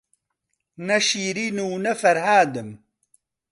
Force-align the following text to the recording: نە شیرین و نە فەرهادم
نە 0.87 0.97
شیرین 1.07 1.57
و 1.65 1.69
نە 1.85 1.93
فەرهادم 2.01 2.69